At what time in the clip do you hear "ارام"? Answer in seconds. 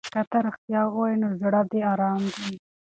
1.91-2.21